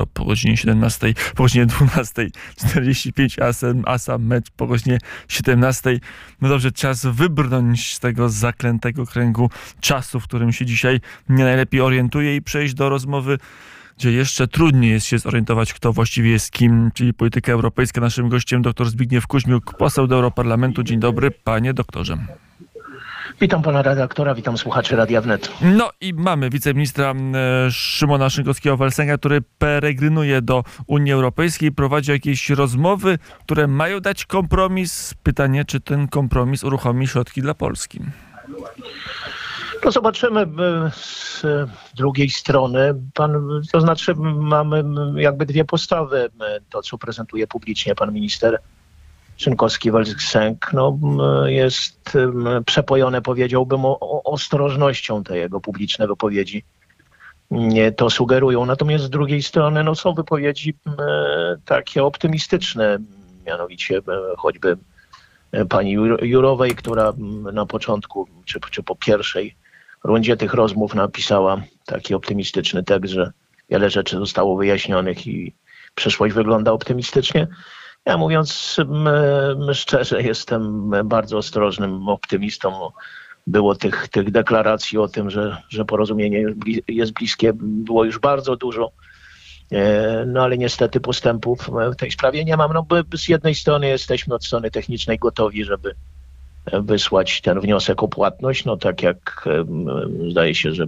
laptop 0.00 0.12
po 0.12 0.24
godzinie 0.24 0.56
17, 0.56 1.14
po 1.34 1.42
godzinie 1.42 1.66
12.45, 1.66 3.42
a, 3.42 3.90
a 3.92 3.98
sam 3.98 4.24
mecz 4.24 4.50
po 4.50 4.66
godzinie 4.66 4.98
17. 5.28 6.00
No 6.40 6.48
dobrze, 6.48 6.72
czas 6.72 7.06
wybrnąć 7.06 7.94
z 7.94 8.00
tego 8.00 8.28
zaklętego 8.28 9.06
kręgu 9.06 9.50
czasu, 9.80 10.20
w 10.20 10.24
którym 10.24 10.52
się 10.52 10.66
dzisiaj 10.66 11.00
nie 11.28 11.44
najlepiej 11.44 11.80
orientuje 11.80 12.36
i 12.36 12.42
przejść 12.42 12.74
do 12.74 12.88
rozmowy 12.88 13.38
gdzie 13.98 14.12
jeszcze 14.12 14.48
trudniej 14.48 14.90
jest 14.90 15.06
się 15.06 15.18
zorientować, 15.18 15.74
kto 15.74 15.92
właściwie 15.92 16.30
jest 16.30 16.50
kim, 16.50 16.90
czyli 16.94 17.14
polityka 17.14 17.52
europejska. 17.52 18.00
Naszym 18.00 18.28
gościem 18.28 18.62
dr 18.62 18.90
Zbigniew 18.90 19.26
Kuźmiuk, 19.26 19.74
poseł 19.78 20.06
do 20.06 20.14
Europarlamentu. 20.14 20.82
Dzień 20.82 21.00
dobry, 21.00 21.30
panie 21.30 21.74
doktorze. 21.74 22.18
Witam 23.40 23.62
pana 23.62 23.82
redaktora, 23.82 24.34
witam 24.34 24.58
słuchaczy 24.58 24.96
Radia 24.96 25.20
Wnet. 25.20 25.52
No 25.62 25.90
i 26.00 26.14
mamy 26.14 26.50
wiceministra 26.50 27.14
Szymona 27.70 28.28
Szynkowskiego-Welsenga, 28.28 29.18
który 29.18 29.42
peregrinuje 29.58 30.42
do 30.42 30.64
Unii 30.86 31.12
Europejskiej, 31.12 31.72
prowadzi 31.72 32.10
jakieś 32.10 32.50
rozmowy, 32.50 33.18
które 33.44 33.66
mają 33.66 34.00
dać 34.00 34.26
kompromis. 34.26 35.14
Pytanie, 35.22 35.64
czy 35.64 35.80
ten 35.80 36.08
kompromis 36.08 36.64
uruchomi 36.64 37.08
środki 37.08 37.42
dla 37.42 37.54
Polski? 37.54 38.00
No 39.84 39.90
zobaczymy 39.90 40.46
z 40.92 41.42
drugiej 41.96 42.30
strony. 42.30 42.94
Pan, 43.14 43.62
to 43.72 43.80
znaczy 43.80 44.14
mamy 44.14 44.84
jakby 45.16 45.46
dwie 45.46 45.64
postawy. 45.64 46.30
To, 46.70 46.82
co 46.82 46.98
prezentuje 46.98 47.46
publicznie 47.46 47.94
pan 47.94 48.12
minister 48.12 48.58
Szynkowski-Welsenk, 49.40 50.72
no, 50.72 50.98
jest 51.48 52.18
przepojone, 52.66 53.22
powiedziałbym, 53.22 53.84
o, 53.84 54.22
ostrożnością 54.22 55.24
te 55.24 55.38
jego 55.38 55.60
publiczne 55.60 56.06
wypowiedzi. 56.06 56.64
Nie 57.50 57.92
to 57.92 58.10
sugerują. 58.10 58.66
Natomiast 58.66 59.04
z 59.04 59.10
drugiej 59.10 59.42
strony 59.42 59.84
no, 59.84 59.94
są 59.94 60.14
wypowiedzi 60.14 60.74
takie 61.64 62.04
optymistyczne, 62.04 62.98
mianowicie 63.46 64.00
choćby 64.36 64.76
pani 65.68 65.92
Jurowej, 66.22 66.70
która 66.70 67.12
na 67.52 67.66
początku, 67.66 68.28
czy, 68.44 68.60
czy 68.70 68.82
po 68.82 68.96
pierwszej 68.96 69.56
rundzie 70.04 70.36
tych 70.36 70.54
rozmów 70.54 70.94
napisała 70.94 71.62
taki 71.86 72.14
optymistyczny 72.14 72.84
tekst, 72.84 73.12
że 73.12 73.32
wiele 73.70 73.90
rzeczy 73.90 74.16
zostało 74.16 74.56
wyjaśnionych 74.56 75.26
i 75.26 75.54
przyszłość 75.94 76.34
wygląda 76.34 76.72
optymistycznie. 76.72 77.46
Ja 78.06 78.18
mówiąc 78.18 78.76
szczerze, 79.72 80.22
jestem 80.22 80.90
bardzo 81.04 81.38
ostrożnym 81.38 82.08
optymistą. 82.08 82.90
Było 83.46 83.74
tych, 83.74 84.08
tych 84.08 84.30
deklaracji 84.30 84.98
o 84.98 85.08
tym, 85.08 85.30
że, 85.30 85.62
że 85.68 85.84
porozumienie 85.84 86.44
jest 86.88 87.12
bliskie, 87.12 87.52
było 87.54 88.04
już 88.04 88.18
bardzo 88.18 88.56
dużo. 88.56 88.90
E, 89.72 90.24
no 90.26 90.42
ale 90.42 90.58
niestety 90.58 91.00
postępów 91.00 91.70
w 91.92 91.96
tej 91.96 92.10
sprawie 92.10 92.44
nie 92.44 92.56
mam. 92.56 92.72
No, 92.72 92.86
z 93.14 93.28
jednej 93.28 93.54
strony 93.54 93.88
jesteśmy 93.88 94.34
od 94.34 94.44
strony 94.44 94.70
technicznej 94.70 95.18
gotowi, 95.18 95.64
żeby 95.64 95.94
wysłać 96.72 97.40
ten 97.40 97.60
wniosek 97.60 98.02
o 98.02 98.08
płatność, 98.08 98.64
no 98.64 98.76
tak 98.76 99.02
jak 99.02 99.48
zdaje 100.30 100.54
się, 100.54 100.72
że 100.72 100.86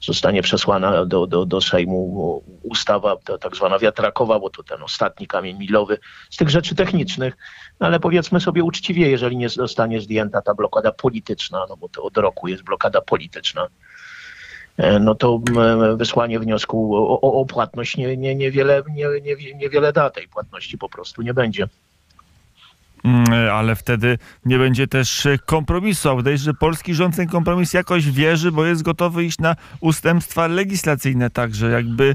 zostanie 0.00 0.42
przesłana 0.42 1.04
do, 1.06 1.26
do, 1.26 1.46
do 1.46 1.60
Sejmu 1.60 2.42
ustawa 2.62 3.16
tak 3.40 3.56
zwana 3.56 3.78
wiatrakowa, 3.78 4.40
bo 4.40 4.50
to 4.50 4.62
ten 4.62 4.82
ostatni 4.82 5.26
kamień 5.26 5.58
milowy 5.58 5.98
z 6.30 6.36
tych 6.36 6.50
rzeczy 6.50 6.74
technicznych, 6.74 7.36
ale 7.78 8.00
powiedzmy 8.00 8.40
sobie 8.40 8.64
uczciwie, 8.64 9.10
jeżeli 9.10 9.36
nie 9.36 9.48
zostanie 9.48 10.00
zdjęta 10.00 10.42
ta 10.42 10.54
blokada 10.54 10.92
polityczna, 10.92 11.66
no 11.68 11.76
bo 11.76 11.88
to 11.88 12.02
od 12.02 12.16
roku 12.16 12.48
jest 12.48 12.62
blokada 12.62 13.00
polityczna, 13.00 13.66
e, 14.76 14.98
no 14.98 15.14
to 15.14 15.40
wysłanie 15.96 16.40
wniosku 16.40 16.96
o, 16.96 17.20
o, 17.20 17.40
o 17.40 17.46
płatność 17.46 17.96
nie, 17.96 18.16
nie, 18.16 18.34
niewiele, 18.34 18.82
nie, 18.94 19.06
nie, 19.22 19.54
niewiele 19.54 19.92
da 19.92 20.10
tej 20.10 20.28
płatności 20.28 20.78
po 20.78 20.88
prostu 20.88 21.22
nie 21.22 21.34
będzie. 21.34 21.68
Mm, 23.04 23.50
ale 23.52 23.76
wtedy 23.76 24.18
nie 24.44 24.58
będzie 24.58 24.86
też 24.86 25.28
kompromisu. 25.46 26.10
A 26.10 26.14
wydaje 26.14 26.38
się, 26.38 26.44
że 26.44 26.54
polski 26.54 26.94
rząd 26.94 27.16
ten 27.16 27.28
kompromis 27.28 27.72
jakoś 27.72 28.10
wierzy, 28.10 28.52
bo 28.52 28.64
jest 28.64 28.82
gotowy 28.82 29.24
iść 29.24 29.38
na 29.38 29.56
ustępstwa 29.80 30.46
legislacyjne 30.46 31.30
także, 31.30 31.70
jakby 31.70 32.14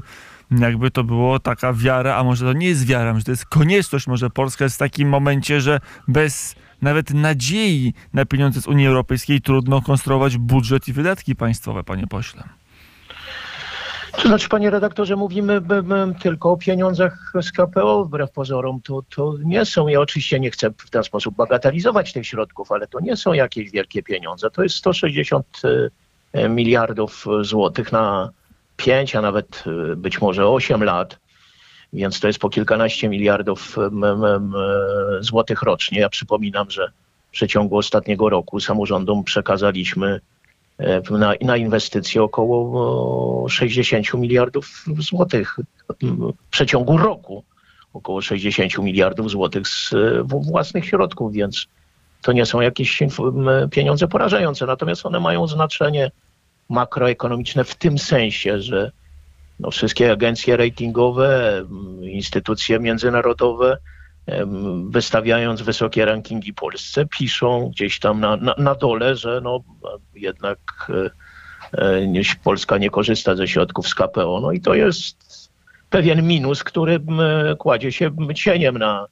jakby 0.50 0.90
to 0.90 1.04
było 1.04 1.38
taka 1.38 1.72
wiara, 1.72 2.16
a 2.16 2.24
może 2.24 2.44
to 2.44 2.52
nie 2.52 2.66
jest 2.66 2.86
wiara, 2.86 3.18
że 3.18 3.24
to 3.24 3.30
jest 3.30 3.46
konieczność, 3.46 4.06
może 4.06 4.30
Polska 4.30 4.64
jest 4.64 4.76
w 4.76 4.78
takim 4.78 5.08
momencie, 5.08 5.60
że 5.60 5.80
bez 6.08 6.54
nawet 6.82 7.14
nadziei 7.14 7.94
na 8.12 8.24
pieniądze 8.24 8.60
z 8.60 8.66
Unii 8.66 8.86
Europejskiej 8.86 9.40
trudno 9.40 9.82
konstruować 9.82 10.36
budżet 10.36 10.88
i 10.88 10.92
wydatki 10.92 11.36
państwowe, 11.36 11.84
panie 11.84 12.06
pośle. 12.06 12.48
To 14.16 14.28
znaczy, 14.28 14.48
panie 14.48 14.70
redaktorze, 14.70 15.16
mówimy 15.16 15.60
by, 15.60 15.82
by, 15.82 16.14
tylko 16.20 16.50
o 16.50 16.56
pieniądzach 16.56 17.32
z 17.42 17.52
KPO, 17.52 18.04
wbrew 18.04 18.30
pozorom. 18.30 18.80
To, 18.80 19.02
to 19.14 19.34
nie 19.44 19.64
są, 19.64 19.88
ja 19.88 20.00
oczywiście 20.00 20.40
nie 20.40 20.50
chcę 20.50 20.70
w 20.70 20.90
ten 20.90 21.04
sposób 21.04 21.34
bagatelizować 21.34 22.12
tych 22.12 22.26
środków, 22.26 22.72
ale 22.72 22.86
to 22.86 23.00
nie 23.00 23.16
są 23.16 23.32
jakieś 23.32 23.70
wielkie 23.70 24.02
pieniądze. 24.02 24.50
To 24.50 24.62
jest 24.62 24.76
160 24.76 25.46
e, 26.32 26.48
miliardów 26.48 27.26
złotych 27.40 27.92
na 27.92 28.30
5, 28.76 29.16
a 29.16 29.20
nawet 29.20 29.64
e, 29.92 29.96
być 29.96 30.20
może 30.20 30.48
8 30.48 30.84
lat. 30.84 31.18
Więc 31.92 32.20
to 32.20 32.26
jest 32.26 32.38
po 32.38 32.50
kilkanaście 32.50 33.08
miliardów 33.08 33.76
złotych 35.20 35.62
rocznie. 35.62 36.00
Ja 36.00 36.08
przypominam, 36.08 36.70
że 36.70 36.90
w 37.28 37.30
przeciągu 37.30 37.76
ostatniego 37.76 38.28
roku 38.28 38.60
samorządom 38.60 39.24
przekazaliśmy 39.24 40.20
na, 41.10 41.34
na 41.40 41.56
inwestycje 41.56 42.22
około 42.22 43.48
60 43.48 44.14
miliardów 44.14 44.84
złotych 44.98 45.56
w 46.02 46.32
przeciągu 46.50 46.96
roku. 46.96 47.44
Około 47.92 48.22
60 48.22 48.78
miliardów 48.78 49.30
złotych 49.30 49.68
z 49.68 49.94
własnych 50.24 50.84
środków, 50.84 51.32
więc 51.32 51.66
to 52.22 52.32
nie 52.32 52.46
są 52.46 52.60
jakieś 52.60 53.02
pieniądze 53.70 54.08
porażające. 54.08 54.66
Natomiast 54.66 55.06
one 55.06 55.20
mają 55.20 55.46
znaczenie 55.46 56.10
makroekonomiczne 56.68 57.64
w 57.64 57.74
tym 57.74 57.98
sensie, 57.98 58.62
że 58.62 58.92
no, 59.60 59.70
wszystkie 59.70 60.12
agencje 60.12 60.56
ratingowe, 60.56 61.62
instytucje 62.02 62.80
międzynarodowe 62.80 63.78
wystawiając 64.88 65.62
wysokie 65.62 66.04
rankingi 66.04 66.54
Polsce, 66.54 67.06
piszą 67.06 67.70
gdzieś 67.70 67.98
tam 67.98 68.20
na, 68.20 68.36
na, 68.36 68.54
na 68.58 68.74
dole, 68.74 69.16
że 69.16 69.40
no, 69.40 69.60
jednak 70.14 70.58
e, 71.72 71.80
e, 71.82 72.36
Polska 72.44 72.78
nie 72.78 72.90
korzysta 72.90 73.36
ze 73.36 73.48
środków 73.48 73.88
z 73.88 73.94
KPO. 73.94 74.40
No 74.42 74.52
i 74.52 74.60
to 74.60 74.74
jest 74.74 75.50
pewien 75.90 76.26
minus, 76.26 76.64
który 76.64 77.00
kładzie 77.58 77.92
się 77.92 78.10
cieniem 78.34 78.78
na, 78.78 79.06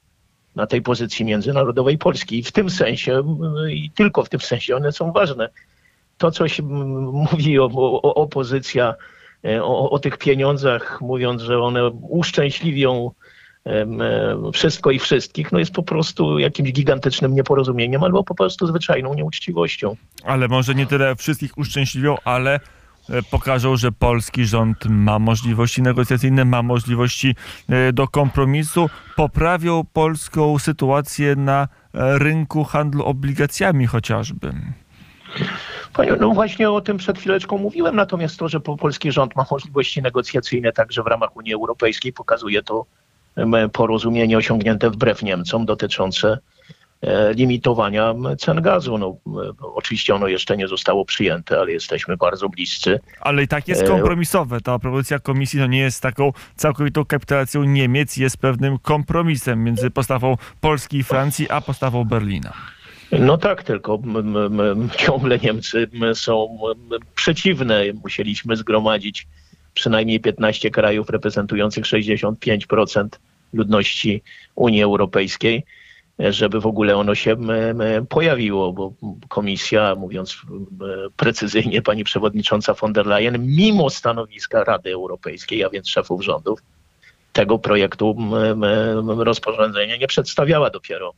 na 0.55 0.67
tej 0.67 0.81
pozycji 0.81 1.25
międzynarodowej 1.25 1.97
Polski. 1.97 2.39
I 2.39 2.43
w 2.43 2.51
tym 2.51 2.69
sensie, 2.69 3.23
i 3.69 3.91
tylko 3.91 4.23
w 4.23 4.29
tym 4.29 4.39
sensie 4.39 4.75
one 4.75 4.91
są 4.91 5.11
ważne. 5.11 5.49
To, 6.17 6.31
co 6.31 6.47
się 6.47 6.63
mówi 6.63 7.59
o, 7.59 7.69
o 7.73 8.15
opozycja, 8.15 8.95
e, 9.45 9.63
o, 9.63 9.89
o 9.89 9.99
tych 9.99 10.17
pieniądzach, 10.17 11.01
mówiąc, 11.01 11.41
że 11.41 11.59
one 11.59 11.89
uszczęśliwią 11.89 13.11
wszystko 14.53 14.91
i 14.91 14.99
wszystkich, 14.99 15.51
no 15.51 15.59
jest 15.59 15.71
po 15.71 15.83
prostu 15.83 16.39
jakimś 16.39 16.71
gigantycznym 16.71 17.35
nieporozumieniem 17.35 18.03
albo 18.03 18.23
po 18.23 18.35
prostu 18.35 18.67
zwyczajną 18.67 19.13
nieuczciwością. 19.13 19.95
Ale 20.23 20.47
może 20.47 20.75
nie 20.75 20.85
tyle 20.85 21.15
wszystkich 21.15 21.57
uszczęśliwią, 21.57 22.15
ale 22.25 22.59
e, 23.09 23.23
pokażą, 23.31 23.77
że 23.77 23.91
polski 23.91 24.45
rząd 24.45 24.85
ma 24.89 25.19
możliwości 25.19 25.81
negocjacyjne, 25.81 26.45
ma 26.45 26.63
możliwości 26.63 27.35
e, 27.69 27.93
do 27.93 28.07
kompromisu, 28.07 28.89
poprawią 29.15 29.83
polską 29.93 30.59
sytuację 30.59 31.35
na 31.35 31.67
e, 31.93 32.19
rynku 32.19 32.63
handlu 32.63 33.05
obligacjami 33.05 33.87
chociażby. 33.87 34.53
Panie, 35.93 36.13
no 36.19 36.29
właśnie 36.29 36.69
o 36.69 36.81
tym 36.81 36.97
przed 36.97 37.17
chwileczką 37.19 37.57
mówiłem, 37.57 37.95
natomiast 37.95 38.39
to, 38.39 38.47
że 38.47 38.59
polski 38.59 39.11
rząd 39.11 39.35
ma 39.35 39.45
możliwości 39.51 40.01
negocjacyjne 40.01 40.71
także 40.71 41.03
w 41.03 41.07
ramach 41.07 41.35
Unii 41.35 41.53
Europejskiej, 41.53 42.13
pokazuje 42.13 42.63
to 42.63 42.85
porozumienie 43.73 44.37
osiągnięte 44.37 44.89
wbrew 44.89 45.23
Niemcom 45.23 45.65
dotyczące 45.65 46.37
e, 47.01 47.33
limitowania 47.33 48.13
cen 48.39 48.61
gazu. 48.61 48.97
No, 48.97 49.17
oczywiście 49.61 50.15
ono 50.15 50.27
jeszcze 50.27 50.57
nie 50.57 50.67
zostało 50.67 51.05
przyjęte, 51.05 51.59
ale 51.59 51.71
jesteśmy 51.71 52.17
bardzo 52.17 52.49
bliscy. 52.49 52.99
Ale 53.19 53.43
i 53.43 53.47
tak 53.47 53.67
jest 53.67 53.81
e, 53.81 53.87
kompromisowe. 53.87 54.61
Ta 54.61 54.79
propozycja 54.79 55.19
komisji 55.19 55.59
to 55.59 55.67
nie 55.67 55.79
jest 55.79 56.01
taką 56.01 56.31
całkowitą 56.55 57.05
kapitulacją 57.05 57.63
Niemiec, 57.63 58.17
jest 58.17 58.37
pewnym 58.37 58.79
kompromisem 58.79 59.63
między 59.63 59.91
postawą 59.91 60.37
Polski 60.61 60.97
i 60.97 61.03
Francji, 61.03 61.49
a 61.49 61.61
postawą 61.61 62.03
Berlina. 62.03 62.53
No 63.11 63.37
tak, 63.37 63.63
tylko 63.63 63.99
ciągle 64.97 65.39
Niemcy 65.39 65.87
są 66.13 66.57
przeciwne. 67.15 67.83
Musieliśmy 68.03 68.55
zgromadzić 68.55 69.27
przynajmniej 69.75 70.19
15 70.19 70.71
krajów 70.71 71.09
reprezentujących 71.09 71.85
65% 71.85 73.07
ludności 73.53 74.21
Unii 74.55 74.83
Europejskiej, 74.83 75.63
żeby 76.19 76.61
w 76.61 76.65
ogóle 76.65 76.97
ono 76.97 77.15
się 77.15 77.35
pojawiło, 78.09 78.73
bo 78.73 78.93
komisja, 79.27 79.95
mówiąc 79.95 80.41
precyzyjnie, 81.17 81.81
pani 81.81 82.03
przewodnicząca 82.03 82.73
von 82.73 82.93
der 82.93 83.05
Leyen, 83.05 83.55
mimo 83.55 83.89
stanowiska 83.89 84.63
Rady 84.63 84.93
Europejskiej, 84.93 85.63
a 85.63 85.69
więc 85.69 85.89
szefów 85.89 86.23
rządów, 86.23 86.59
tego 87.33 87.59
projektu 87.59 88.15
rozporządzenia 89.17 89.97
nie 89.97 90.07
przedstawiała 90.07 90.69
dopiero. 90.69 91.13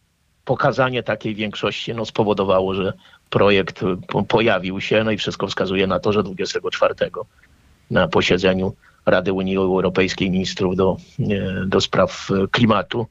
Pokazanie 0.45 1.03
takiej 1.03 1.35
większości 1.35 1.93
no, 1.93 2.05
spowodowało, 2.05 2.73
że 2.73 2.93
projekt 3.29 3.81
pojawił 4.27 4.81
się, 4.81 5.03
no 5.03 5.11
i 5.11 5.17
wszystko 5.17 5.47
wskazuje 5.47 5.87
na 5.87 5.99
to, 5.99 6.13
że 6.13 6.23
24 6.23 6.95
na 7.91 8.07
posiedzeniu 8.07 8.73
Rady 9.05 9.33
Unii 9.33 9.57
Europejskiej 9.57 10.31
Ministrów 10.31 10.75
do, 10.75 10.97
do 11.65 11.81
Spraw 11.81 12.29
Klimatu 12.51 13.07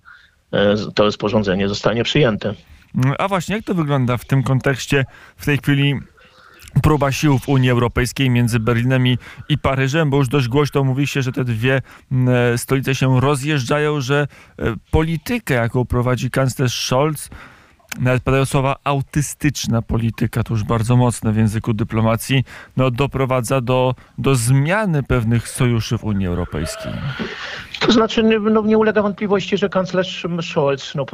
to 0.94 1.04
rozporządzenie 1.04 1.68
zostanie 1.68 2.04
przyjęte. 2.04 2.54
A 3.18 3.28
właśnie, 3.28 3.56
jak 3.56 3.64
to 3.64 3.74
wygląda 3.74 4.16
w 4.16 4.24
tym 4.24 4.42
kontekście 4.42 5.04
w 5.36 5.44
tej 5.44 5.58
chwili 5.58 5.94
próba 6.82 7.12
sił 7.12 7.38
w 7.38 7.48
Unii 7.48 7.70
Europejskiej 7.70 8.30
między 8.30 8.60
Berlinem 8.60 9.06
i, 9.06 9.18
i, 9.48 9.58
Paryżem, 9.58 10.10
bo 10.10 10.16
już 10.16 10.28
dość 10.28 10.48
głośno 10.48 10.84
mówi 10.84 11.06
się, 11.06 11.22
że 11.22 11.32
te 11.32 11.44
dwie 11.44 11.82
e, 12.28 12.58
stolice 12.58 12.94
się 12.94 13.20
rozjeżdżają, 13.20 14.00
że 14.00 14.26
e, 14.58 14.74
politykę, 14.90 15.54
jaką 15.54 15.84
prowadzi 15.84 16.30
kanclerz 16.30 16.86
Scholz, 16.86 17.30
nawet 18.00 18.22
padają 18.22 18.44
słowa 18.44 18.76
autystyczna 18.84 19.82
polityka, 19.82 20.42
to 20.42 20.54
już 20.54 20.64
bardzo 20.64 20.96
mocne 20.96 21.32
w 21.32 21.36
języku 21.36 21.74
dyplomacji, 21.74 22.44
no, 22.76 22.90
doprowadza 22.90 23.60
do, 23.60 23.94
do 24.18 24.34
zmiany 24.34 25.02
pewnych 25.02 25.48
sojuszy 25.48 25.98
w 25.98 26.04
Unii 26.04 26.26
Europejskiej. 26.26 26.92
To 27.80 27.92
znaczy, 27.92 28.22
no, 28.22 28.62
nie 28.62 28.78
ulega 28.78 29.02
wątpliwości, 29.02 29.56
że 29.56 29.68
kanclerz 29.68 30.26
Scholz 30.40 30.94
no, 30.94 31.06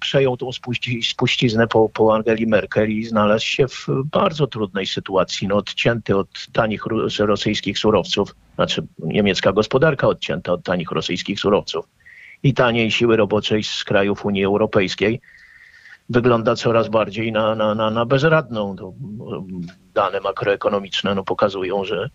przejął 0.00 0.36
tą 0.36 0.52
spuści, 0.52 1.02
spuściznę 1.02 1.66
po, 1.66 1.88
po 1.88 2.14
Angeli 2.14 2.46
Merkel 2.46 2.90
i 2.90 3.04
znalazł 3.04 3.46
się 3.46 3.68
w 3.68 3.86
bardzo 4.04 4.46
trudnej 4.46 4.86
sytuacji. 4.86 5.48
No, 5.48 5.56
odcięty 5.56 6.16
od 6.16 6.46
tanich 6.52 6.84
rosyjskich 7.18 7.78
surowców, 7.78 8.34
znaczy 8.54 8.86
niemiecka 8.98 9.52
gospodarka 9.52 10.08
odcięta 10.08 10.52
od 10.52 10.62
tanich 10.62 10.90
rosyjskich 10.90 11.40
surowców 11.40 11.86
i 12.42 12.54
taniej 12.54 12.90
siły 12.90 13.16
roboczej 13.16 13.62
z 13.64 13.84
krajów 13.84 14.24
Unii 14.24 14.44
Europejskiej 14.44 15.20
wygląda 16.08 16.56
coraz 16.56 16.88
bardziej 16.88 17.32
na, 17.32 17.54
na, 17.54 17.74
na, 17.74 17.90
na 17.90 18.06
bezradną. 18.06 18.76
To 18.76 18.92
dane 19.94 20.20
makroekonomiczne 20.20 21.14
no, 21.14 21.24
pokazują, 21.24 21.84
że, 21.84 22.10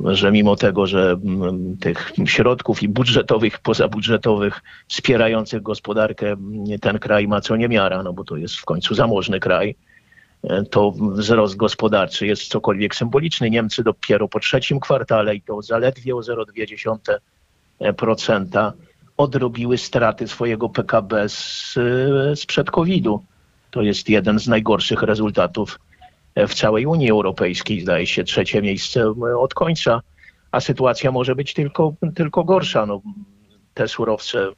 że 0.00 0.32
mimo 0.32 0.56
tego, 0.56 0.86
że 0.86 1.16
mm, 1.24 1.76
tych 1.76 2.12
środków 2.26 2.82
i 2.82 2.88
budżetowych, 2.88 3.58
pozabudżetowych 3.58 4.62
wspierających 4.88 5.62
gospodarkę 5.62 6.36
ten 6.80 6.98
kraj 6.98 7.28
ma 7.28 7.40
co 7.40 7.56
niemiara, 7.56 8.02
no 8.02 8.12
bo 8.12 8.24
to 8.24 8.36
jest 8.36 8.56
w 8.56 8.64
końcu 8.64 8.94
zamożny 8.94 9.40
kraj, 9.40 9.76
to 10.70 10.92
wzrost 10.92 11.56
gospodarczy 11.56 12.26
jest 12.26 12.48
cokolwiek 12.48 12.94
symboliczny. 12.94 13.50
Niemcy 13.50 13.82
dopiero 13.82 14.28
po 14.28 14.40
trzecim 14.40 14.80
kwartale 14.80 15.34
i 15.34 15.42
to 15.42 15.62
zaledwie 15.62 16.16
o 16.16 16.18
0,2% 16.18 18.72
odrobiły 19.16 19.78
straty 19.78 20.28
swojego 20.28 20.68
PKB 20.68 21.28
z, 21.28 21.74
sprzed 22.34 22.70
COVID-u. 22.70 23.24
To 23.70 23.82
jest 23.82 24.08
jeden 24.08 24.38
z 24.38 24.48
najgorszych 24.48 25.02
rezultatów 25.02 25.80
w 26.36 26.54
całej 26.54 26.86
Unii 26.86 27.10
Europejskiej, 27.10 27.80
zdaje 27.80 28.06
się 28.06 28.24
trzecie 28.24 28.62
miejsce 28.62 29.14
od 29.38 29.54
końca, 29.54 30.00
a 30.50 30.60
sytuacja 30.60 31.12
może 31.12 31.34
być 31.34 31.54
tylko, 31.54 31.94
tylko 32.14 32.44
gorsza. 32.44 32.86
No, 32.86 33.02
te 33.74 33.88
surowce 33.88 34.52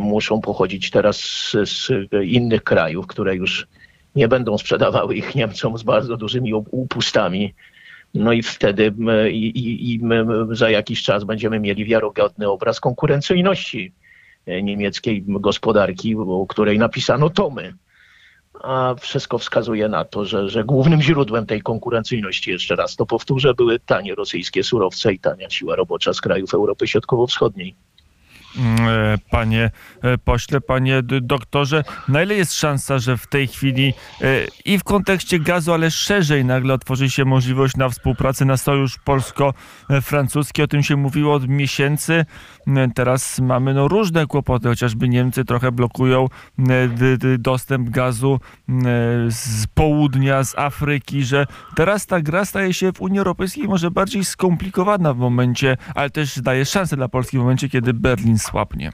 muszą 0.00 0.40
pochodzić 0.40 0.90
teraz 0.90 1.16
z, 1.16 1.68
z 1.68 1.90
innych 2.24 2.64
krajów, 2.64 3.06
które 3.06 3.36
już 3.36 3.66
nie 4.14 4.28
będą 4.28 4.58
sprzedawały 4.58 5.16
ich 5.16 5.34
Niemcom 5.34 5.78
z 5.78 5.82
bardzo 5.82 6.16
dużymi 6.16 6.54
upustami. 6.54 7.54
No 8.14 8.32
i 8.32 8.42
wtedy 8.42 8.94
i, 9.30 9.94
i, 9.94 10.00
za 10.50 10.70
jakiś 10.70 11.02
czas 11.02 11.24
będziemy 11.24 11.60
mieli 11.60 11.84
wiarygodny 11.84 12.48
obraz 12.48 12.80
konkurencyjności 12.80 13.92
e, 14.46 14.62
niemieckiej 14.62 15.24
gospodarki, 15.26 16.16
o 16.16 16.46
której 16.48 16.78
napisano 16.78 17.30
tomy. 17.30 17.74
A 18.62 18.94
wszystko 19.00 19.38
wskazuje 19.38 19.88
na 19.88 20.04
to, 20.04 20.24
że, 20.24 20.48
że 20.48 20.64
głównym 20.64 21.02
źródłem 21.02 21.46
tej 21.46 21.62
konkurencyjności, 21.62 22.50
jeszcze 22.50 22.76
raz 22.76 22.96
to 22.96 23.06
powtórzę, 23.06 23.54
były 23.54 23.78
tanie 23.78 24.14
rosyjskie 24.14 24.64
surowce 24.64 25.12
i 25.12 25.18
tania 25.18 25.50
siła 25.50 25.76
robocza 25.76 26.12
z 26.12 26.20
krajów 26.20 26.54
Europy 26.54 26.86
Środkowo-Wschodniej. 26.86 27.74
Mm, 28.58 28.88
e, 28.88 29.18
panie 29.30 29.70
e, 30.02 30.18
pośle, 30.18 30.60
panie 30.60 31.02
doktorze. 31.02 31.84
Na 32.08 32.22
ile 32.22 32.34
jest 32.34 32.54
szansa, 32.54 32.98
że 32.98 33.16
w 33.16 33.26
tej 33.26 33.46
chwili 33.46 33.94
e, 34.22 34.24
i 34.64 34.78
w 34.78 34.84
kontekście 34.84 35.38
gazu, 35.38 35.72
ale 35.72 35.90
szerzej 35.90 36.44
nagle 36.44 36.74
otworzy 36.74 37.10
się 37.10 37.24
możliwość 37.24 37.76
na 37.76 37.88
współpracę, 37.88 38.44
na 38.44 38.56
sojusz 38.56 38.98
polsko-francuski? 38.98 40.62
O 40.62 40.66
tym 40.66 40.82
się 40.82 40.96
mówiło 40.96 41.34
od 41.34 41.48
miesięcy. 41.48 42.24
Teraz 42.94 43.38
mamy 43.40 43.74
no, 43.74 43.88
różne 43.88 44.26
kłopoty, 44.26 44.68
chociażby 44.68 45.08
Niemcy 45.08 45.44
trochę 45.44 45.72
blokują 45.72 46.28
dostęp 47.38 47.90
gazu 47.90 48.40
z 49.28 49.66
południa, 49.74 50.44
z 50.44 50.58
Afryki, 50.58 51.24
że 51.24 51.46
teraz 51.76 52.06
ta 52.06 52.20
gra 52.20 52.44
staje 52.44 52.74
się 52.74 52.92
w 52.92 53.00
Unii 53.00 53.18
Europejskiej 53.18 53.64
może 53.68 53.90
bardziej 53.90 54.24
skomplikowana 54.24 55.14
w 55.14 55.18
momencie, 55.18 55.76
ale 55.94 56.10
też 56.10 56.40
daje 56.40 56.64
szansę 56.64 56.96
dla 56.96 57.08
Polski 57.08 57.36
w 57.36 57.40
momencie, 57.40 57.68
kiedy 57.68 57.94
Berlin 57.94 58.38
słabnie. 58.50 58.92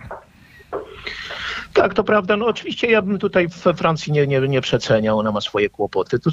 Tak, 1.73 1.95
to 1.95 2.05
prawda. 2.05 2.37
No 2.37 2.47
oczywiście 2.47 2.91
ja 2.91 3.03
bym 3.03 3.19
tutaj 3.19 3.49
w 3.49 3.77
Francji 3.77 4.13
nie, 4.13 4.27
nie, 4.27 4.41
nie 4.41 4.61
przeceniał, 4.61 5.19
ona 5.19 5.33
ma 5.33 5.41
swoje 5.41 5.69
kłopoty. 5.69 6.19
To 6.19 6.31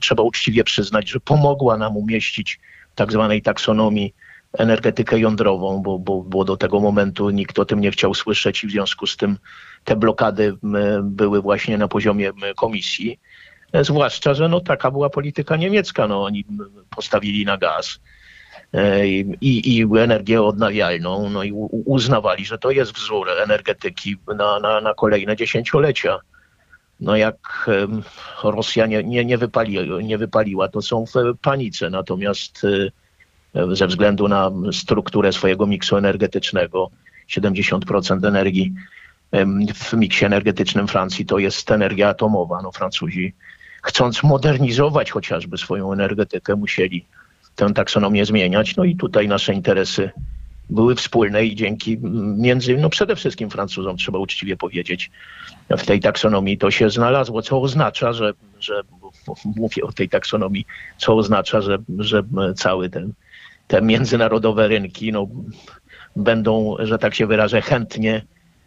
trzeba 0.00 0.22
uczciwie 0.22 0.64
przyznać, 0.64 1.08
że 1.08 1.20
pomogła 1.20 1.76
nam 1.76 1.96
umieścić 1.96 2.60
tak 2.94 3.12
zwanej 3.12 3.42
taksonomii 3.42 4.14
energetykę 4.52 5.18
jądrową, 5.18 5.82
bo, 5.82 5.98
bo, 5.98 6.22
bo 6.22 6.44
do 6.44 6.56
tego 6.56 6.80
momentu 6.80 7.30
nikt 7.30 7.58
o 7.58 7.64
tym 7.64 7.80
nie 7.80 7.90
chciał 7.90 8.14
słyszeć 8.14 8.64
i 8.64 8.66
w 8.66 8.70
związku 8.70 9.06
z 9.06 9.16
tym 9.16 9.38
te 9.84 9.96
blokady 9.96 10.56
były 11.02 11.42
właśnie 11.42 11.78
na 11.78 11.88
poziomie 11.88 12.30
komisji. 12.56 13.20
Zwłaszcza, 13.80 14.34
że 14.34 14.48
no, 14.48 14.60
taka 14.60 14.90
była 14.90 15.10
polityka 15.10 15.56
niemiecka. 15.56 16.08
No, 16.08 16.24
oni 16.24 16.44
postawili 16.90 17.44
na 17.44 17.58
gaz 17.58 17.98
E, 17.98 18.19
i, 19.40 19.78
i 19.78 19.82
energię 19.98 20.42
odnawialną, 20.42 21.30
no 21.30 21.44
i 21.44 21.52
uznawali, 21.70 22.44
że 22.44 22.58
to 22.58 22.70
jest 22.70 22.92
wzór 22.92 23.28
energetyki 23.30 24.16
na, 24.36 24.60
na, 24.60 24.80
na 24.80 24.94
kolejne 24.94 25.36
dziesięciolecia. 25.36 26.18
No 27.00 27.16
jak 27.16 27.70
Rosja 28.44 28.86
nie, 28.86 29.04
nie, 29.04 29.24
nie, 29.24 29.38
wypali, 29.38 30.04
nie 30.04 30.18
wypaliła, 30.18 30.68
to 30.68 30.82
są 30.82 31.06
w 31.06 31.12
panice. 31.42 31.90
Natomiast 31.90 32.66
e, 33.54 33.74
ze 33.74 33.86
względu 33.86 34.28
na 34.28 34.50
strukturę 34.72 35.32
swojego 35.32 35.66
miksu 35.66 35.96
energetycznego, 35.96 36.90
70% 37.28 38.26
energii 38.28 38.74
w 39.74 39.92
miksie 39.92 40.24
energetycznym 40.24 40.88
Francji 40.88 41.26
to 41.26 41.38
jest 41.38 41.70
energia 41.70 42.08
atomowa. 42.08 42.62
No 42.62 42.72
Francuzi 42.72 43.34
chcąc 43.82 44.22
modernizować 44.22 45.10
chociażby 45.10 45.58
swoją 45.58 45.92
energetykę 45.92 46.56
musieli 46.56 47.06
tę 47.60 47.74
taksonomię 47.74 48.26
zmieniać. 48.26 48.76
No 48.76 48.84
i 48.84 48.96
tutaj 48.96 49.28
nasze 49.28 49.54
interesy 49.54 50.10
były 50.70 50.94
wspólne 50.94 51.44
i 51.44 51.56
dzięki 51.56 51.98
między, 52.36 52.76
no 52.76 52.90
przede 52.90 53.16
wszystkim 53.16 53.50
Francuzom, 53.50 53.96
trzeba 53.96 54.18
uczciwie 54.18 54.56
powiedzieć, 54.56 55.10
w 55.70 55.86
tej 55.86 56.00
taksonomii 56.00 56.58
to 56.58 56.70
się 56.70 56.90
znalazło, 56.90 57.42
co 57.42 57.62
oznacza, 57.62 58.12
że, 58.12 58.32
że 58.60 58.82
mówię 59.56 59.82
o 59.82 59.92
tej 59.92 60.08
taksonomii, 60.08 60.66
co 60.98 61.16
oznacza, 61.16 61.60
że, 61.60 61.78
że 61.98 62.22
cały 62.56 62.90
ten, 62.90 63.12
te 63.66 63.82
międzynarodowe 63.82 64.68
rynki 64.68 65.12
no, 65.12 65.26
będą, 66.16 66.76
że 66.78 66.98
tak 66.98 67.14
się 67.14 67.26
wyrażę, 67.26 67.62
chętnie 67.62 68.22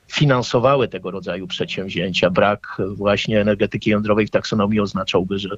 finansowały 0.08 0.88
tego 0.88 1.12
rodzaju 1.12 1.48
przedsięwzięcia. 1.48 2.30
Brak 2.30 2.78
właśnie 2.96 3.42
energetyki 3.42 3.90
jądrowej 3.90 4.28
w 4.28 4.32
taksonomii 4.32 4.80
oznaczałby, 4.80 5.40
że 5.40 5.50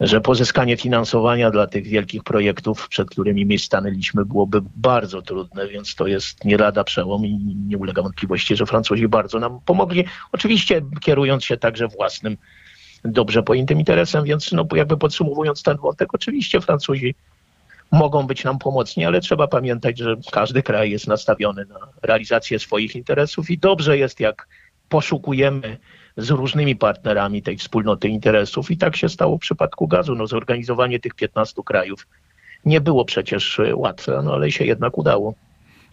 że 0.00 0.20
pozyskanie 0.20 0.76
finansowania 0.76 1.50
dla 1.50 1.66
tych 1.66 1.86
wielkich 1.86 2.22
projektów, 2.22 2.88
przed 2.88 3.10
którymi 3.10 3.46
my 3.46 3.58
stanęliśmy, 3.58 4.24
byłoby 4.24 4.60
bardzo 4.76 5.22
trudne, 5.22 5.68
więc 5.68 5.94
to 5.94 6.06
jest 6.06 6.44
nie 6.44 6.58
lada 6.58 6.84
przełom 6.84 7.26
i 7.26 7.56
nie 7.68 7.78
ulega 7.78 8.02
wątpliwości, 8.02 8.56
że 8.56 8.66
Francuzi 8.66 9.08
bardzo 9.08 9.38
nam 9.38 9.60
pomogli. 9.64 10.04
Oczywiście 10.32 10.82
kierując 11.00 11.44
się 11.44 11.56
także 11.56 11.88
własnym, 11.88 12.36
dobrze 13.04 13.42
pojętym 13.42 13.78
interesem, 13.78 14.24
więc 14.24 14.52
no, 14.52 14.66
jakby 14.74 14.96
podsumowując 14.96 15.62
ten 15.62 15.76
wątek, 15.76 16.14
oczywiście 16.14 16.60
Francuzi 16.60 17.14
mogą 17.92 18.26
być 18.26 18.44
nam 18.44 18.58
pomocni, 18.58 19.04
ale 19.04 19.20
trzeba 19.20 19.48
pamiętać, 19.48 19.98
że 19.98 20.16
każdy 20.32 20.62
kraj 20.62 20.90
jest 20.90 21.06
nastawiony 21.06 21.64
na 21.64 21.78
realizację 22.02 22.58
swoich 22.58 22.96
interesów 22.96 23.50
i 23.50 23.58
dobrze 23.58 23.98
jest, 23.98 24.20
jak 24.20 24.48
poszukujemy 24.88 25.78
z 26.16 26.30
różnymi 26.30 26.76
partnerami 26.76 27.42
tej 27.42 27.56
wspólnoty 27.56 28.08
interesów 28.08 28.70
i 28.70 28.76
tak 28.76 28.96
się 28.96 29.08
stało 29.08 29.36
w 29.36 29.40
przypadku 29.40 29.88
gazu. 29.88 30.14
No, 30.14 30.26
zorganizowanie 30.26 31.00
tych 31.00 31.14
15 31.14 31.62
krajów 31.64 32.06
nie 32.64 32.80
było 32.80 33.04
przecież 33.04 33.60
łatwe, 33.74 34.22
no, 34.24 34.32
ale 34.32 34.50
się 34.50 34.64
jednak 34.64 34.98
udało. 34.98 35.34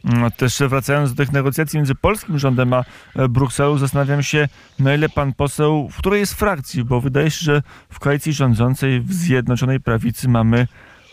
No, 0.04 0.32
też 0.32 0.60
wracając 0.60 1.14
do 1.14 1.24
tych 1.24 1.34
negocjacji 1.34 1.78
między 1.78 1.96
polskim 1.96 2.40
rządem 2.40 2.74
a 2.74 2.84
e, 3.16 3.30
Brukselą, 3.30 3.78
zastanawiam 3.78 4.24
się, 4.24 4.48
na 4.80 4.96
ile 4.96 5.10
pan 5.10 5.34
poseł, 5.34 5.90
w 5.92 5.98
której 5.98 6.20
jest 6.20 6.34
frakcji, 6.34 6.84
bo 6.84 7.02
wydaje 7.02 7.32
się, 7.32 7.46
że 7.46 7.62
w 7.90 8.00
koalicji 8.00 8.34
rządzącej 8.34 9.02
w 9.02 9.14
Zjednoczonej 9.14 9.80
Prawicy 9.80 10.30
mamy 10.30 10.68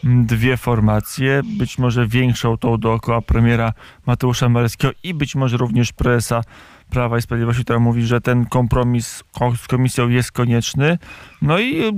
dwie 0.05 0.57
formacje, 0.57 1.41
być 1.59 1.79
może 1.79 2.07
większą 2.07 2.57
tą 2.57 2.79
dookoła 2.79 3.21
premiera 3.21 3.73
Mateusza 4.07 4.49
Morawieckiego 4.49 4.95
i 5.03 5.15
być 5.15 5.35
może 5.35 5.57
również 5.57 5.93
prezesa 5.93 6.43
Prawa 6.91 7.19
i 7.19 7.23
Sprawiedliwości, 7.23 7.65
która 7.65 7.79
mówi, 7.79 8.03
że 8.07 8.21
ten 8.21 8.47
kompromis 8.47 9.23
ko- 9.33 9.57
z 9.57 9.67
komisją 9.69 10.09
jest 10.09 10.33
konieczny. 10.33 10.99
No 11.43 11.59
i 11.59 11.83
y, 11.83 11.93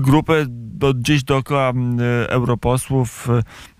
grupę 0.00 0.44
do, 0.48 0.94
gdzieś 0.94 1.24
dookoła 1.24 1.72
europosłów 2.28 3.28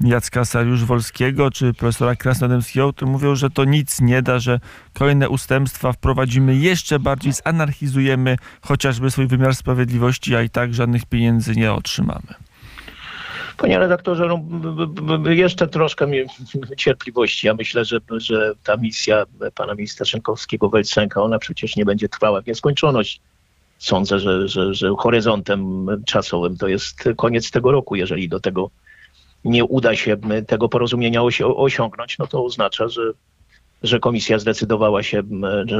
y, 0.00 0.08
Jacka 0.08 0.44
Sariusz-Wolskiego 0.44 1.50
czy 1.50 1.74
profesora 1.74 2.16
Krasnodębskiego, 2.16 2.92
którzy 2.92 3.12
mówią, 3.12 3.34
że 3.34 3.50
to 3.50 3.64
nic 3.64 4.00
nie 4.00 4.22
da, 4.22 4.38
że 4.38 4.60
kolejne 4.94 5.28
ustępstwa 5.28 5.92
wprowadzimy 5.92 6.56
jeszcze 6.56 6.98
bardziej, 6.98 7.32
zanarchizujemy 7.32 8.36
chociażby 8.60 9.10
swój 9.10 9.26
wymiar 9.26 9.54
sprawiedliwości, 9.54 10.36
a 10.36 10.42
i 10.42 10.50
tak 10.50 10.74
żadnych 10.74 11.06
pieniędzy 11.06 11.56
nie 11.56 11.72
otrzymamy. 11.72 12.45
Panie 13.56 13.78
redaktorze, 13.78 14.28
no, 14.28 15.30
jeszcze 15.30 15.68
troszkę 15.68 16.06
mi 16.06 16.18
cierpliwości. 16.76 17.46
Ja 17.46 17.54
myślę, 17.54 17.84
że, 17.84 17.98
że 18.16 18.52
ta 18.64 18.76
misja 18.76 19.24
pana 19.54 19.74
ministra 19.74 20.06
Szynkowskiego-Welcenka, 20.06 21.22
ona 21.22 21.38
przecież 21.38 21.76
nie 21.76 21.84
będzie 21.84 22.08
trwała 22.08 22.42
w 22.42 22.46
nieskończoność. 22.46 23.20
Sądzę, 23.78 24.18
że, 24.18 24.48
że, 24.48 24.74
że 24.74 24.90
horyzontem 24.98 25.86
czasowym 26.06 26.56
to 26.56 26.68
jest 26.68 27.08
koniec 27.16 27.50
tego 27.50 27.72
roku. 27.72 27.96
Jeżeli 27.96 28.28
do 28.28 28.40
tego 28.40 28.70
nie 29.44 29.64
uda 29.64 29.96
się 29.96 30.16
tego 30.46 30.68
porozumienia 30.68 31.20
osi- 31.20 31.54
osiągnąć, 31.56 32.18
no 32.18 32.26
to 32.26 32.44
oznacza, 32.44 32.88
że, 32.88 33.02
że 33.82 34.00
komisja 34.00 34.38
zdecydowała 34.38 35.02
się 35.02 35.22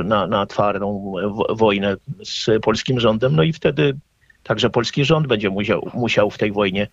na, 0.05 0.27
na 0.27 0.47
twardą 0.47 1.13
wo- 1.35 1.55
wojnę 1.55 1.97
z 2.25 2.63
polskim 2.63 3.01
rządem. 3.01 3.37
No 3.37 3.43
i 3.43 3.53
wtedy 3.53 3.97
także 4.43 4.71
polski 4.71 5.05
rząd 5.05 5.27
będzie 5.27 5.51
musiał, 5.51 5.89
musiał 5.95 6.31
w 6.31 6.39
tej 6.39 6.53
wojnie 6.53 6.89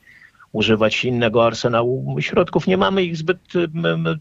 używać 0.53 1.05
innego 1.05 1.45
arsenału 1.45 2.15
środków. 2.19 2.67
Nie 2.67 2.77
mamy 2.77 3.03
ich 3.03 3.17
zbyt 3.17 3.39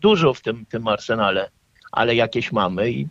dużo 0.01 0.35
w 0.35 0.41
tym, 0.41 0.67
tym 0.67 0.89
arsenale, 0.89 1.51
ale 1.93 2.15
jakieś 2.15 2.53
mamy 2.53 2.91
i 2.91 3.09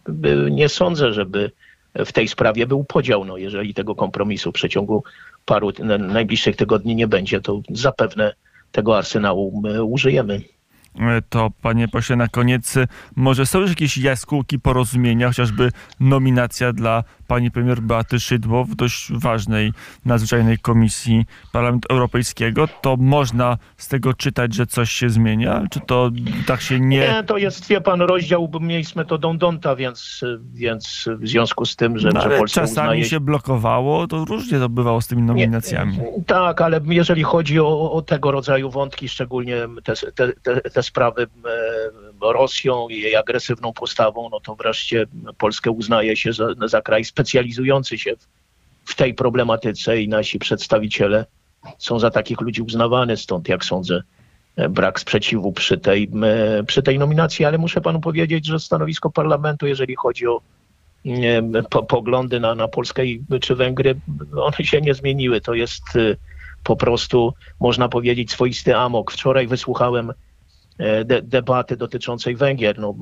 nie 0.51 0.69
sądzę, 0.69 1.13
żeby 1.13 1.51
w 1.95 2.11
tej 2.11 2.27
sprawie 2.27 2.67
był 2.67 2.83
podział. 2.83 3.25
No, 3.25 3.37
jeżeli 3.37 3.73
tego 3.73 3.95
kompromisu 3.95 4.51
w 4.51 4.53
przeciągu 4.55 5.03
paru 5.45 5.71
najbliższych 5.99 6.55
tygodni 6.55 6.95
nie 6.95 7.07
będzie, 7.07 7.41
to 7.41 7.61
zapewne 7.69 8.33
tego 8.71 8.97
arsenału 8.97 9.61
my 9.61 9.83
użyjemy. 9.83 10.41
To, 11.29 11.51
panie 11.61 11.87
pośle, 11.87 12.15
na 12.15 12.27
koniec, 12.27 12.75
może 13.15 13.45
są 13.45 13.59
już 13.59 13.69
jakieś 13.69 13.97
jaskółki 13.97 14.59
porozumienia, 14.59 15.27
chociażby 15.27 15.71
nominacja 15.99 16.73
dla 16.73 17.03
pani 17.27 17.51
premier 17.51 17.81
Beaty 17.81 18.19
Szydło 18.19 18.65
w 18.65 18.75
dość 18.75 19.11
ważnej, 19.13 19.73
nadzwyczajnej 20.05 20.57
komisji 20.57 21.25
Parlamentu 21.51 21.87
Europejskiego. 21.89 22.67
To 22.81 22.97
można 22.97 23.57
z 23.77 23.87
tego 23.87 24.13
czytać, 24.13 24.55
że 24.55 24.67
coś 24.67 24.91
się 24.91 25.09
zmienia? 25.09 25.63
Czy 25.71 25.79
to 25.79 26.11
tak 26.47 26.61
się 26.61 26.79
nie... 26.79 26.99
Nie, 26.99 27.23
to 27.23 27.37
jest, 27.37 27.67
wie 27.67 27.81
pan, 27.81 28.01
rozdział 28.01 28.51
miejsc 28.61 28.95
metodą 28.95 29.37
Donta, 29.37 29.75
więc, 29.75 30.21
więc 30.53 31.09
w 31.19 31.27
związku 31.27 31.65
z 31.65 31.75
tym, 31.75 31.97
że, 31.97 32.09
No, 32.13 32.21
że 32.21 32.29
Polska 32.29 32.61
czasami 32.61 32.87
uznaje 32.87 33.05
się 33.05 33.19
blokowało, 33.19 34.07
to 34.07 34.25
różnie 34.25 34.59
to 34.59 34.69
bywało 34.69 35.01
z 35.01 35.07
tymi 35.07 35.21
nominacjami. 35.21 35.99
Tak, 36.27 36.61
ale 36.61 36.81
jeżeli 36.85 37.23
chodzi 37.23 37.59
o, 37.59 37.91
o 37.91 38.01
tego 38.01 38.31
rodzaju 38.31 38.69
wątki, 38.69 39.09
szczególnie 39.09 39.55
te, 39.83 39.93
te, 40.15 40.33
te, 40.69 40.80
te 40.81 40.85
sprawy 40.85 41.23
e, 41.23 42.33
Rosją 42.33 42.89
i 42.89 43.01
jej 43.01 43.15
agresywną 43.15 43.73
postawą, 43.73 44.29
no 44.29 44.39
to 44.39 44.55
wreszcie 44.55 45.05
Polskę 45.37 45.71
uznaje 45.71 46.15
się 46.15 46.33
za, 46.33 46.47
za 46.65 46.81
kraj 46.81 47.03
specjalizujący 47.05 47.97
się 47.97 48.15
w, 48.15 48.27
w 48.91 48.95
tej 48.95 49.13
problematyce 49.13 50.01
i 50.01 50.07
nasi 50.07 50.39
przedstawiciele 50.39 51.25
są 51.77 51.99
za 51.99 52.09
takich 52.09 52.41
ludzi 52.41 52.61
uznawani, 52.61 53.17
stąd 53.17 53.49
jak 53.49 53.65
sądzę 53.65 54.01
e, 54.55 54.69
brak 54.69 54.99
sprzeciwu 54.99 55.51
przy 55.51 55.77
tej, 55.77 56.09
e, 56.23 56.63
przy 56.63 56.81
tej 56.83 56.99
nominacji, 56.99 57.45
ale 57.45 57.57
muszę 57.57 57.81
panu 57.81 58.01
powiedzieć, 58.01 58.45
że 58.45 58.59
stanowisko 58.59 59.09
parlamentu, 59.09 59.67
jeżeli 59.67 59.95
chodzi 59.95 60.27
o 60.27 60.41
po, 61.69 61.83
poglądy 61.83 62.39
na, 62.39 62.55
na 62.55 62.67
Polskę 62.67 63.03
czy 63.41 63.55
Węgry, 63.55 63.95
one 64.37 64.57
się 64.65 64.81
nie 64.81 64.93
zmieniły. 64.93 65.41
To 65.41 65.53
jest 65.53 65.95
y, 65.95 66.17
po 66.63 66.75
prostu, 66.75 67.33
można 67.59 67.89
powiedzieć, 67.89 68.31
swoisty 68.31 68.75
amok. 68.75 69.11
Wczoraj 69.11 69.47
wysłuchałem 69.47 70.09
e, 70.09 70.13
de, 71.05 71.21
debaty 71.21 71.77
dotyczącej 71.77 72.35
Węgier. 72.35 72.79
No, 72.79 72.95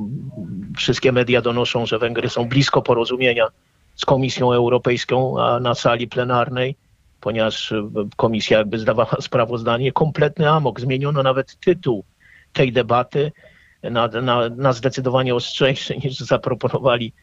wszystkie 0.78 1.12
media 1.12 1.42
donoszą, 1.42 1.86
że 1.86 2.00
Węgry 2.00 2.30
są 2.30 2.50
blisko 2.50 2.82
porozumienia 2.82 3.48
z 3.96 4.06
Komisją 4.06 4.54
Europejską, 4.54 5.42
a 5.44 5.60
na 5.60 5.76
sali 5.76 6.08
plenarnej, 6.08 6.76
ponieważ 7.22 7.74
komisja 8.16 8.58
jakby 8.58 8.80
zdawała 8.80 9.16
sprawozdanie, 9.22 9.92
kompletny 9.92 10.50
amok. 10.50 10.80
Zmieniono 10.80 11.24
nawet 11.24 11.60
tytuł 11.60 12.04
tej 12.54 12.72
debaty 12.72 13.32
na, 13.84 14.08
na, 14.08 14.50
na 14.50 14.74
zdecydowanie 14.74 15.36
ostrzejszy 15.36 15.98
niż 15.98 16.20
zaproponowali 16.20 17.14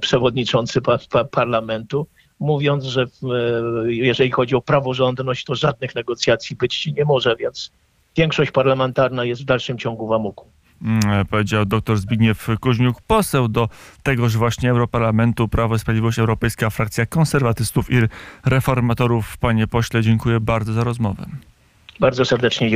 przewodniczący 0.00 0.82
pa, 0.82 0.98
pa, 1.10 1.24
parlamentu, 1.24 2.06
mówiąc, 2.40 2.84
że 2.84 3.02
e, 3.02 3.06
jeżeli 3.92 4.30
chodzi 4.30 4.54
o 4.54 4.62
praworządność, 4.62 5.44
to 5.44 5.54
żadnych 5.54 5.94
negocjacji 5.94 6.56
być 6.56 6.86
nie 6.86 7.04
może, 7.04 7.36
więc 7.36 7.72
większość 8.16 8.50
parlamentarna 8.50 9.24
jest 9.24 9.42
w 9.42 9.44
dalszym 9.44 9.78
ciągu 9.78 10.06
w 10.08 10.12
amoku. 10.12 10.54
Mm, 10.82 11.26
powiedział 11.26 11.64
dr 11.64 11.96
Zbigniew 11.96 12.48
Kuźniuk, 12.60 13.02
poseł 13.06 13.48
do 13.48 13.68
tegoż 14.02 14.36
właśnie 14.36 14.70
Europarlamentu, 14.70 15.48
Prawo 15.48 15.76
i 15.76 15.78
Sprawiedliwość, 15.78 16.18
Europejska 16.18 16.70
Frakcja 16.70 17.06
Konserwatystów 17.06 17.90
i 17.90 17.94
Reformatorów. 18.44 19.36
Panie 19.36 19.66
pośle, 19.66 20.02
dziękuję 20.02 20.40
bardzo 20.40 20.72
za 20.72 20.84
rozmowę. 20.84 21.26
Bardzo 22.00 22.24
serdecznie 22.24 22.70
dziękuję. 22.70 22.72